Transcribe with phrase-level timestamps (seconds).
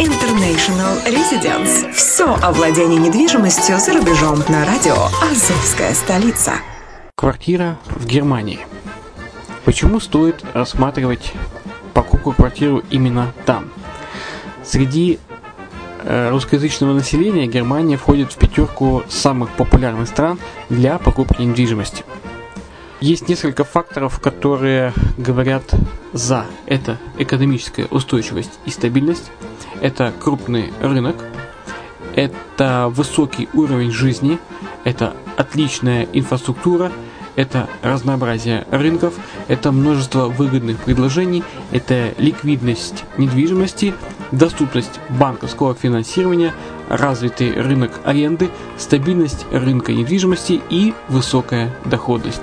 [0.00, 1.92] International Residence.
[1.92, 6.52] Все о владении недвижимостью за рубежом на радио «Азовская столица».
[7.16, 8.60] Квартира в Германии.
[9.64, 11.32] Почему стоит рассматривать
[11.94, 13.70] покупку квартиру именно там?
[14.64, 15.18] Среди
[16.04, 20.38] э, русскоязычного населения Германия входит в пятерку самых популярных стран
[20.68, 22.04] для покупки недвижимости.
[23.00, 25.64] Есть несколько факторов, которые говорят
[26.12, 26.46] за.
[26.66, 29.32] Это экономическая устойчивость и стабильность,
[29.80, 31.16] это крупный рынок,
[32.14, 34.38] это высокий уровень жизни,
[34.84, 36.90] это отличная инфраструктура,
[37.36, 39.14] это разнообразие рынков,
[39.46, 43.94] это множество выгодных предложений, это ликвидность недвижимости,
[44.32, 46.52] доступность банковского финансирования,
[46.88, 52.42] развитый рынок аренды, стабильность рынка недвижимости и высокая доходность.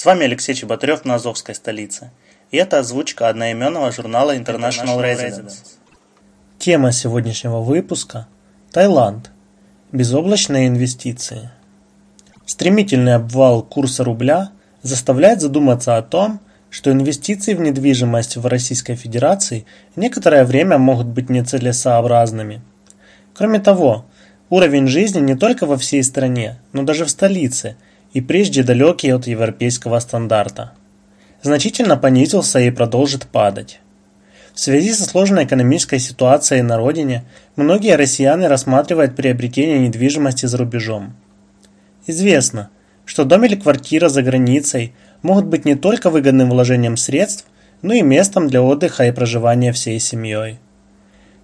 [0.00, 2.10] С вами Алексей Чеботарев на Азовской столице.
[2.50, 5.52] И это озвучка одноименного журнала International, International Residence.
[6.58, 8.26] Тема сегодняшнего выпуска–
[8.72, 9.30] Таиланд.
[9.92, 11.50] Безоблачные инвестиции.
[12.46, 19.66] Стремительный обвал курса рубля заставляет задуматься о том, что инвестиции в недвижимость в Российской Федерации
[19.96, 22.62] некоторое время могут быть нецелесообразными.
[23.34, 24.06] Кроме того,
[24.48, 27.76] уровень жизни не только во всей стране, но даже в столице
[28.12, 30.72] и прежде далекий от европейского стандарта.
[31.42, 33.80] Значительно понизился и продолжит падать.
[34.54, 37.24] В связи со сложной экономической ситуацией на родине,
[37.56, 41.14] многие россияне рассматривают приобретение недвижимости за рубежом.
[42.06, 42.70] Известно,
[43.04, 47.46] что дом или квартира за границей– могут быть не только выгодным вложением средств,
[47.82, 50.58] но и местом для отдыха и проживания всей семьей.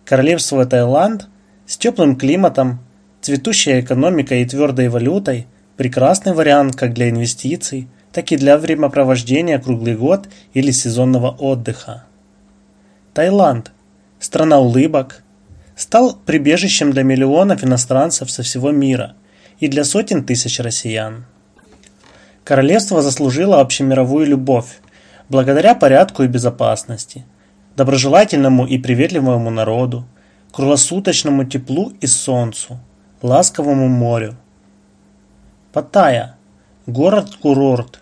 [0.05, 1.29] Королевство Таиланд
[1.67, 2.81] с теплым климатом,
[3.21, 5.47] цветущей экономикой и твердой валютой–
[5.77, 12.05] прекрасный вариант как для инвестиций, так и для времяпровождения круглый год или сезонного отдыха.
[13.15, 13.73] Таиланд–
[14.19, 15.23] страна улыбок,
[15.75, 19.15] стал прибежищем для миллионов иностранцев со всего мира
[19.61, 21.27] и для сотен тысяч россиян.
[22.45, 24.81] Королевство заслужило общемировую любовь,
[25.29, 27.25] благодаря порядку и безопасности,
[27.77, 30.07] доброжелательному и приветливому народу,
[30.53, 32.79] круглосуточному теплу и солнцу,
[33.21, 34.37] ласковому морю.
[35.77, 36.37] Паттайя–
[36.87, 38.01] город-курорт,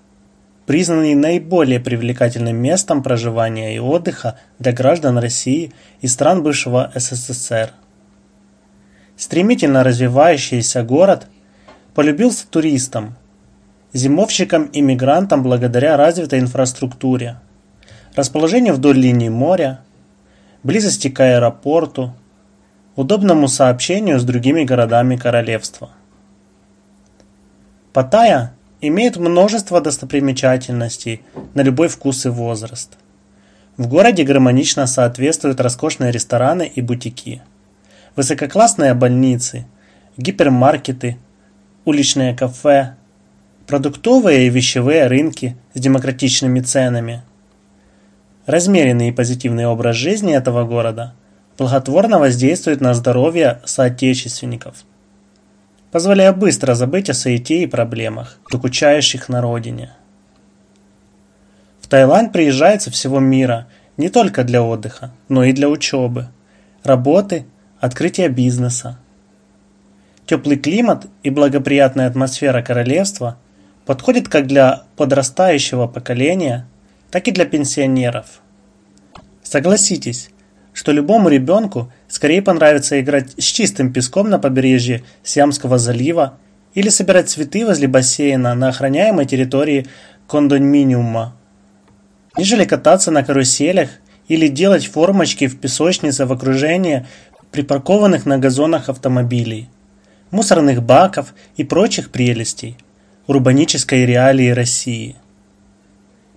[0.64, 7.72] признанный наиболее привлекательным местом проживания и отдыха для граждан России и стран бывшего СССР.
[9.16, 11.26] Стремительно развивающийся город
[11.96, 13.16] полюбился туристам–
[13.92, 17.40] зимовщикам-иммигрантам благодаря развитой инфраструктуре,
[18.14, 19.80] расположению вдоль линии моря,
[20.62, 22.14] близости к аэропорту,
[22.94, 25.90] удобному сообщению с другими городами королевства.
[27.94, 31.22] Паттайя имеет множество достопримечательностей
[31.54, 32.98] на любой вкус и возраст.
[33.76, 37.40] В городе гармонично соответствуют роскошные рестораны и бутики,
[38.16, 39.66] высококлассные больницы,
[40.16, 41.18] гипермаркеты,
[41.84, 42.96] уличные кафе,
[43.68, 47.22] продуктовые и вещевые рынки с демократичными ценами.
[48.44, 51.14] Размеренный и позитивный образ жизни этого города
[51.56, 54.84] благотворно воздействует на здоровье соотечественников,
[55.94, 59.92] позволяя быстро забыть о суете и проблемах, докучающих на родине.
[61.80, 66.26] В Таиланд приезжают со всего мира не только для отдыха, но и для учебы,
[66.82, 67.46] работы,
[67.78, 68.98] открытия бизнеса.
[70.26, 73.38] Теплый климат и благоприятная атмосфера королевства
[73.86, 76.66] подходит как для подрастающего поколения,
[77.12, 78.40] так и для пенсионеров.
[79.44, 80.30] Согласитесь,
[80.74, 86.36] что любому ребенку скорее понравится играть с чистым песком на побережье Сиамского залива
[86.74, 89.86] или собирать цветы возле бассейна на охраняемой территории
[90.26, 91.36] кондоминиума,
[92.36, 93.88] нежели кататься на каруселях
[94.26, 97.06] или делать формочки в песочнице в окружении
[97.52, 99.70] припаркованных на газонах автомобилей,
[100.32, 102.76] мусорных баков и прочих прелестей
[103.28, 105.16] урбанической реалии России.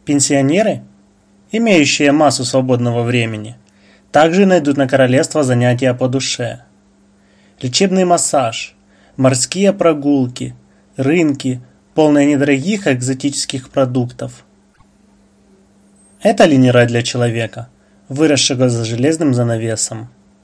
[0.06, 0.84] Пенсионеры,
[1.52, 3.58] имеющие массу свободного времени,
[4.12, 6.64] также найдут на королевство занятия по душе.
[7.62, 8.76] Лечебный массаж,
[9.16, 10.56] морские прогулки,
[10.96, 11.62] рынки,
[11.94, 14.46] полные недорогих экзотических продуктов.
[16.22, 17.70] Это ли не рай для человека,
[18.10, 20.10] выросшего за железным занавесом?